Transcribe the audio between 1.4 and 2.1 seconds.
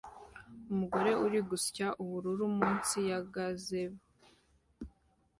gusya